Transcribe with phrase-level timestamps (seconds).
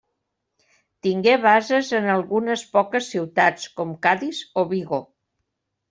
[1.07, 5.07] Tingué bases en algunes poques ciutats com Cadis o Vigo.